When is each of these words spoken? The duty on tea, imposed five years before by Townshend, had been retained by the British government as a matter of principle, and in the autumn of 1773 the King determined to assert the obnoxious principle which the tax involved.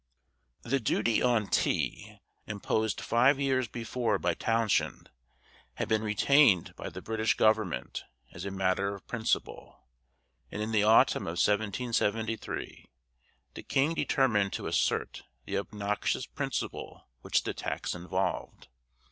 The 0.63 0.79
duty 0.79 1.21
on 1.21 1.45
tea, 1.45 2.17
imposed 2.47 3.01
five 3.01 3.39
years 3.39 3.67
before 3.67 4.17
by 4.17 4.33
Townshend, 4.33 5.11
had 5.75 5.87
been 5.87 6.01
retained 6.01 6.75
by 6.75 6.89
the 6.89 7.03
British 7.03 7.35
government 7.35 8.03
as 8.33 8.43
a 8.43 8.49
matter 8.49 8.95
of 8.95 9.05
principle, 9.05 9.83
and 10.49 10.59
in 10.59 10.71
the 10.71 10.81
autumn 10.81 11.27
of 11.27 11.33
1773 11.37 12.89
the 13.53 13.61
King 13.61 13.93
determined 13.93 14.53
to 14.53 14.65
assert 14.65 15.21
the 15.45 15.59
obnoxious 15.59 16.25
principle 16.25 17.05
which 17.21 17.43
the 17.43 17.53
tax 17.53 17.93
involved. 17.93 18.69